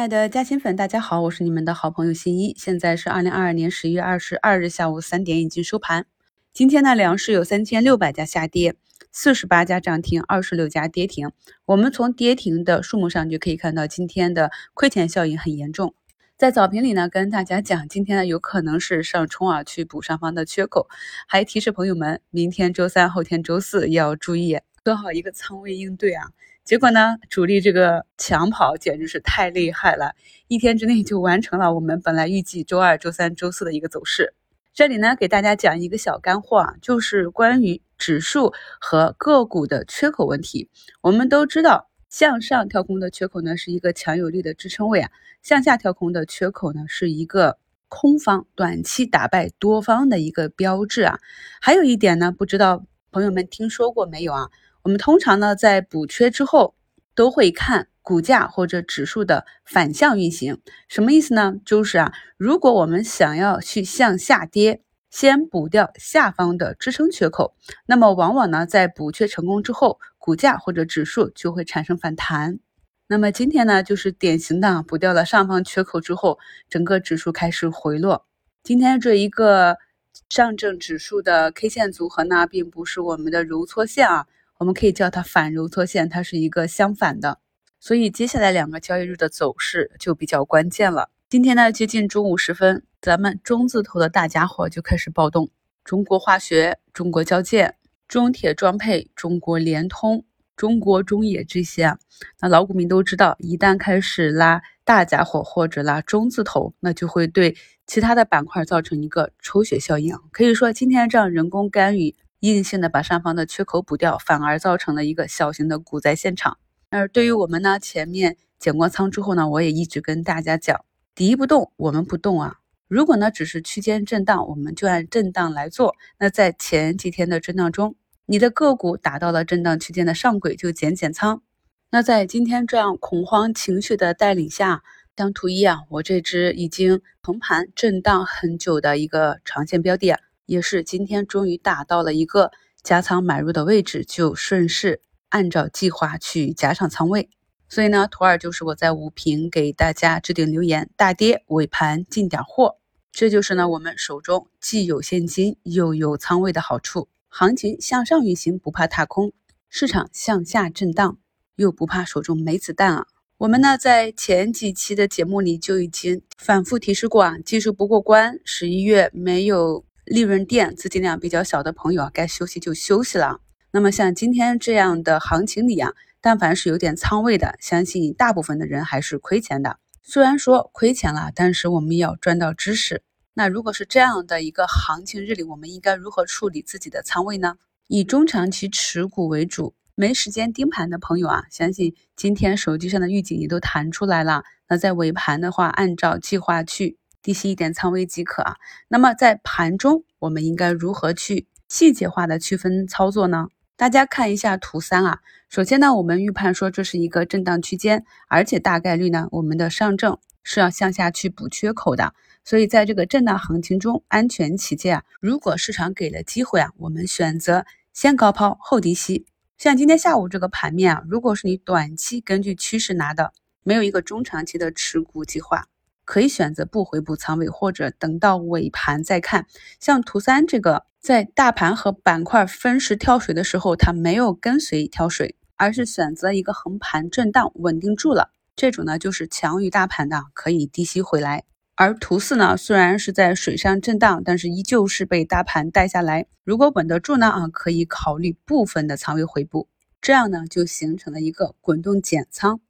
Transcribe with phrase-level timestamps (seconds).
[0.00, 2.54] 亲爱的嘉兴粉，大家好，我是你们的好朋友新一。
[2.56, 6.06] 现在是二零二二年十一月二十二日下午三点，已经收盘。
[6.54, 8.76] 今天呢，两市有三千六百家下跌，
[9.12, 11.30] 四十八家涨停，二十六家跌停。
[11.66, 15.94] 我们从跌停的数目上就可以看到，今天的亏钱效应很严重。
[16.38, 20.88] 在早评里呢，跟大家讲，今天呢有可能是上冲啊，去补上方的缺口，
[21.28, 26.30] 还提示朋友们，明天周三、后天周四要注意，做好一个仓位应对啊。
[26.70, 30.12] 结果呢，主力这个抢跑简直是太厉害了，
[30.46, 34.34] 一天之内就完成了我们本来预计周二、周三、周四的一个走势。
[34.72, 40.70] 这里呢，给大家讲一个小干货啊，就是关于指数和个股的缺口问题。
[41.00, 45.10] 我们都知道，向上跳空的缺口呢是一个强有力的支撑位啊，
[45.42, 51.18] 向下跳空的缺口呢是一个空方短期打败多方的一个标志啊。
[51.60, 54.50] 还有一点呢，不知道朋友们听说过没有啊？
[54.82, 56.74] 我们通常呢，在补缺之后，
[57.16, 60.60] 都会看股价或者指数的反向运行。
[60.86, 61.54] 什么意思呢？
[61.64, 72.60] 就是啊，如果我们想要去向下跌，先补掉下方的支撑缺口，那么往往呢，在补缺成功之后，股价或者指数就会产生反弹。
[73.08, 78.24] 那么今天呢，就是典型的补掉了上方缺口之后，整个指数开始回落。
[78.62, 79.78] 今天这一个
[80.28, 84.26] 上证指数的 K 线组合呢，并不是我们的揉搓线啊。
[84.58, 87.38] 我们可以叫它反揉搓线，它是一个相反的，
[87.80, 91.10] 所以接下来两个交易日的走势就比较关键了。
[91.28, 95.48] 今天呢，接近中午时分，咱们中字头的大家伙就开始暴动，
[95.82, 100.24] 中国化学、中国交建、中铁装配、中国联通、
[100.56, 101.98] 中国中冶这些啊，
[102.40, 107.56] 那老股民都知道，一旦开始拉大家伙或者拉中字头，那就会对
[107.90, 110.16] 其他的板块造成一个抽血效应。
[110.30, 112.14] 可以说，今天这样人工干预。
[112.38, 116.56] 硬性的把上方的缺口补掉，反而造成了一个小型的股灾现场。
[116.88, 120.84] 而对于我们呢，前面减过仓之后呢，我也一直跟大家讲，
[121.16, 122.58] 敌不动，我们不动啊。
[122.86, 125.96] 如果呢只是区间震荡，我们就按震荡来做。
[126.20, 131.42] 那在前几天的震荡中，你的个股达到了震荡区间的上轨，就减减仓。
[131.90, 134.84] 那在今天这样恐慌情绪的带领下，
[135.20, 140.18] 像图一啊，我这只已经横盘震荡很久的一个长线标的啊。
[140.46, 147.28] 也是今天终于达到了一个加仓买入的位置，就顺势按照计划去加上仓位。
[147.68, 152.78] 所以呢，图二就是我在五评给大家置顶留言：大跌尾盘进点货，
[153.12, 157.10] 这就是呢我们手中既有现金又有仓位的好处。
[157.28, 159.34] 行情向上运行不怕踏空，
[159.68, 161.18] 市场向下震荡
[161.56, 163.06] 又不怕手中没子弹啊。
[163.40, 169.86] 我们呢在前几期的节目里就已经反复提示过啊，技术不过关，十一月没有。
[170.04, 173.40] 利润店资金量比较小的朋友啊，该休息就休息了。
[173.70, 179.78] 那么像今天这样的行情里啊，但凡是有点仓位的，相信大部分的人还是亏钱的。
[180.02, 183.02] 虽然说亏钱了，但是我们要赚到知识。
[183.32, 187.56] 那如果是这样的一个行情日里，我们应该如何处理自己的仓位呢？
[187.86, 194.44] 以中长期持股为主，没时间盯盘的朋友啊，相信今天手机上的预警也都弹出来了。
[194.66, 196.96] 那在尾盘的话，按照计划去。
[197.20, 198.56] 低吸一点仓位即可啊。
[198.88, 203.48] 那么在盘中，我们应该如何去细节化的区分操作呢？
[203.76, 205.18] 大家看一下图三啊。
[205.50, 212.14] 首先呢，我们预判说这是一个震荡区间，而且大概率呢，我们的上证是要向下去补缺口的。
[212.42, 219.26] 所以在这个震荡行情中，安全起见啊，如果市场给了机会啊，我们选择先高抛后低吸。
[219.60, 225.66] 像今天下午这个盘面啊，如果是你短期根据趋势拿的，没有一个中长期的持股计划。
[226.06, 229.46] 可以选择不回补仓位，或者等到尾盘再看。
[229.78, 238.30] 像图三这个，在大盘和板块分时跳水的时候，它没有跟随跳水，而是选择一个横盘震荡稳定住了。
[238.56, 241.44] 这种呢，就是强于大盘的，可以低吸回来。
[241.80, 246.26] 而图四呢，虽然是在水上震荡，但是依旧是被大盘带下来。
[246.44, 249.66] 如果稳得住呢，啊，可以考虑部分的仓位回补，
[250.02, 252.60] 这样呢，就形成了一个滚动减仓。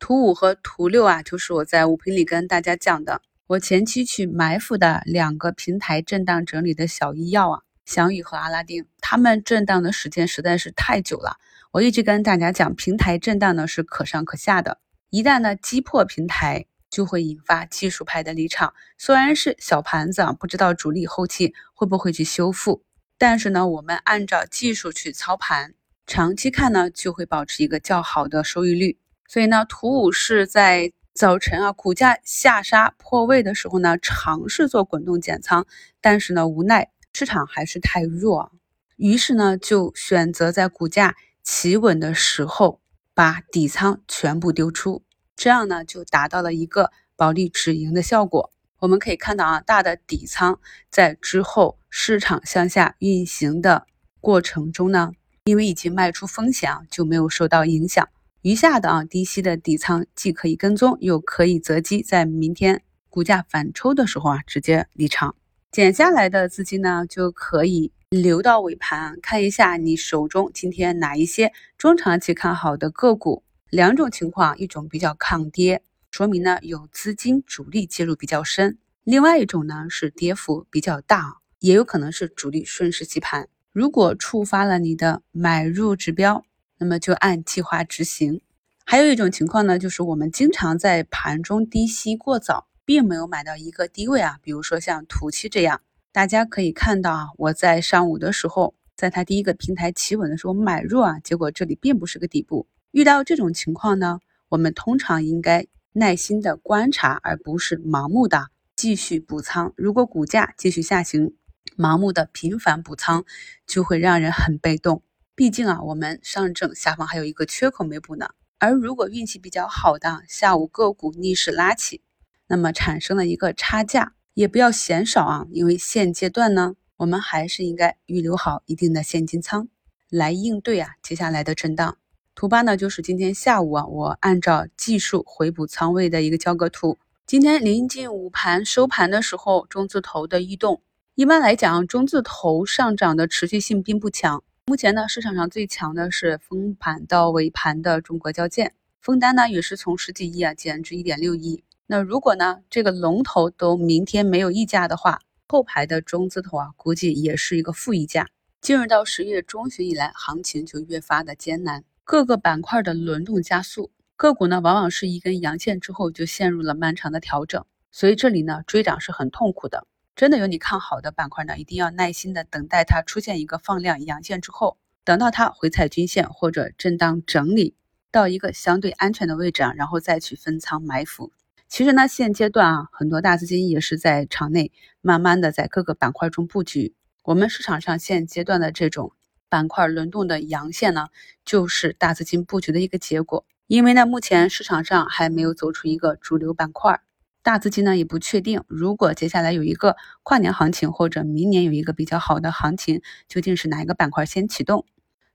[0.00, 11.36] 图五和图六啊，就是我在五评里跟大家讲的，我前期去埋伏的两个平台震荡整理的小医药啊，翔宇和阿拉丁，他们震荡的时间实在是太久了。
[11.70, 14.78] 我一直跟大家讲，平台震荡呢是可上可下的，
[15.10, 16.66] 一旦呢击破平台，
[16.96, 18.72] 就会引发技术派的离场。
[18.96, 22.82] 虽然是小盘子啊，不知道主力后期会不会去修复，
[23.18, 25.74] 但是呢，我们按照技术去操盘，
[26.06, 28.98] 长期看呢，就会保持一个较好的收益率。
[29.28, 35.66] 所以呢，图五是在早晨啊，股价下杀破位的时候呢，尝试做滚动减仓，
[36.00, 38.52] 但是呢，无奈市场还是太弱，
[38.96, 42.80] 于是呢，就选择在股价企稳的时候
[43.12, 45.02] 把底仓全部丢出。
[45.36, 48.50] 这样呢就达到了一个保利止盈的效果。
[48.80, 50.60] 我们可以看到啊，大的底仓
[50.90, 53.86] 在之后市场向下运行的
[54.20, 55.12] 过程中呢，
[55.44, 58.06] 因为已经卖出风险啊，就没有受到影响。
[58.42, 65.34] 余下的啊低吸的底仓既可以跟踪，又可以择机在明天股价反抽的时候啊直接离场。
[65.72, 73.42] 减下来的资金呢，就可以留到尾盘看一下你手中今天哪一些中长期看好的个股。
[73.76, 75.82] 两种情况，一种比较抗跌。
[76.10, 83.50] 说明呢有资金主力介入比较深，另外一种呢是跌幅比较大，也有可能是主力顺势洗盘。
[83.74, 86.42] 如果触发了你的买入指标，
[86.78, 88.40] 那么就按计划执行。
[88.86, 95.82] 还有一种情况呢，就是我们经常在盘中低吸过早，并没有买到一个低位啊，比如说像土气这样，
[96.12, 102.66] 大家可以看到啊，我在上午的时候，在它第一个平台企稳的时候买入啊，结果这里并不是个底部。
[102.96, 105.66] 遇到这种情况呢，我们通常应该。
[105.92, 109.72] 耐心的观察，而不是盲目的继续补仓。
[109.76, 111.34] 如果股价继续下行，
[111.78, 113.24] 盲目的频繁补仓
[113.66, 115.02] 就会让人很被动。
[115.34, 118.28] 毕竟啊，我们上证下方还有一个缺口没补呢。
[118.58, 122.02] 而如果运气比较好的下午个股逆势拉起，
[122.46, 125.46] 那么产生了一个差价，也不要嫌少啊。
[125.50, 129.68] 因为现阶段呢，我们还是应该预留好一定的现金仓
[130.10, 131.96] 来应对啊接下来的震荡。
[132.36, 136.98] 图八呢，就是今天下午啊，我按照技术回补仓位的一个交割图。
[137.26, 140.82] 今天临近午盘收盘的时候，中字头的异动，
[141.14, 144.44] 一般来讲，中字头上涨的持续性并不强。
[144.66, 151.64] 目前呢，市场上最强的是封盘到尾盘的中国交建，封单呢也是从十几亿啊减至一点六亿。
[151.86, 158.28] 那如果呢，这个龙头都明天没有溢价的话，后排的中字头啊，估计也是一个负溢价。
[158.60, 161.82] 进入到十月中旬以来，行情就越发的艰难。
[162.08, 169.88] 各个板块的轮动加速，个股呢往往是一根阳线之后就陷入了漫长的调整，所以这里呢追涨是很痛苦的。
[170.14, 177.74] 真的有你看好的板块呢，一定要耐心的等待它出现一个放量阳线之后，等到它回踩均线或者震荡整理
[178.12, 181.32] 到一个相对安全的位置啊，然后再去分仓埋伏。
[181.66, 184.70] 其实呢，现阶段啊，很多大资金也是在场内
[185.00, 186.94] 慢慢的在各个板块中布局。
[187.24, 189.10] 我们市场上现阶段的这种。
[189.56, 191.06] 板块轮动的阳线呢，
[191.42, 193.46] 就是大资金布局的一个结果。
[193.68, 197.00] 因为呢，目前市场上还没有走出一个主流板块，
[197.42, 204.84] 大资金呢也不确定，如果接下来有一个跨年行情，或者明年有一个比较好的行情，究竟是哪一个板块先启动？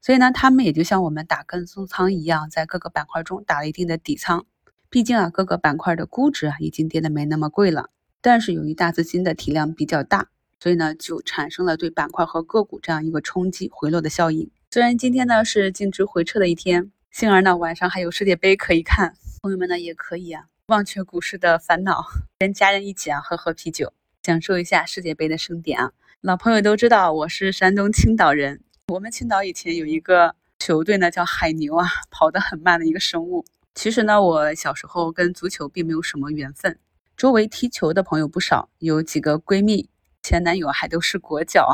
[0.01, 4.45] 所以呢，他们也就像我们打跟踪仓一样，在各个板块中打了一定的底仓。
[4.91, 7.89] 毕竟啊，各个板块的估值啊已经跌得没那么贵了，
[8.21, 10.27] 但是由于大资金的体量比较大。
[10.61, 14.47] 所以呢，就产生了对板块和个股这样一个冲击回落的效应。
[14.69, 22.05] 虽然今天呢是净值回撤的一天，幸而呢晚上还有世界杯可以看，朋友们呢也可以啊忘却股市的烦恼，
[22.37, 23.91] 跟家人一起啊喝喝啤酒，
[24.21, 25.91] 享受一下世界杯的盛典啊。
[26.21, 33.43] 老朋友都知道我是山东青岛人，我们青岛以前有一个球队呢叫海牛啊，跑得很慢的一个生物。
[33.73, 36.77] 其实呢，我小时候跟足球并没有什么缘分，
[37.17, 39.89] 周围踢球的朋友不少，有几个闺蜜。
[40.23, 41.73] 前男友还都是国脚啊，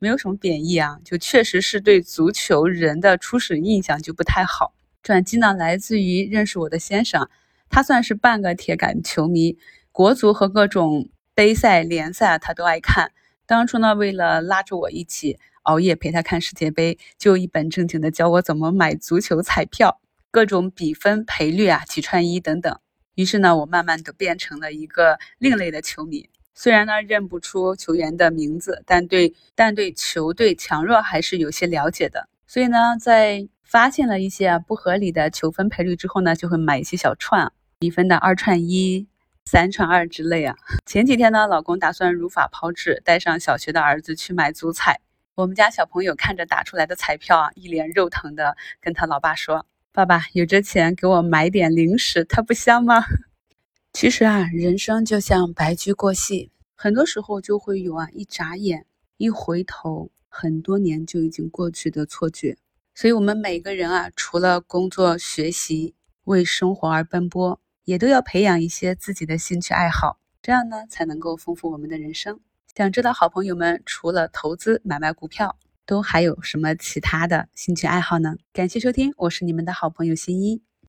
[0.00, 4.74] 没有什么贬义啊，就确实是对足球人的初始印象就不太好。
[5.02, 7.28] 转机呢来自于认识我的先生，
[7.68, 9.56] 他算是半个铁杆球迷，
[9.92, 13.12] 国足和各种杯赛联赛他都爱看。
[13.46, 22.76] 当初呢，为了拉着我一起熬夜陪他看世界杯，就一本正经的教我怎么买足球彩票，各种比分赔率啊、几串一等等。
[23.14, 26.28] 于是呢，我慢慢的变成了一个另类的球迷。
[26.54, 32.28] 虽然呢认不出球员的名字，但对但对球队强弱还是有些了解的。
[32.46, 39.08] 所以呢，在发现了一些不合理的球分赔率之后呢，就会买一些小串比分的二串一、
[39.44, 40.54] 三串二之类啊。
[40.86, 45.00] 前几天呢，老公打算如法炮制，带上小学的儿子去买足彩。
[45.34, 53.02] 我们家小朋友看着打出来的彩票啊，一脸肉疼的跟他老爸说：“爸爸，有这钱给我买点零食，它不香吗？”
[53.94, 58.86] 其实啊，人生就像白驹过隙，很多时候就会有啊一眨眼、
[59.18, 62.58] 一回头，很多年就已经过去的错觉。
[62.92, 72.40] 所以，我们每个人啊，除了工作、学习、为生活而奔波，也都要培养一些自己的兴趣爱好，这样呢，才能够丰富我们的人生。
[72.76, 78.34] 想知道好朋友们除了投资、买卖股票，都还有什么其他的兴趣爱好呢？
[78.52, 80.60] 感谢收听，我是你们的好朋友新一。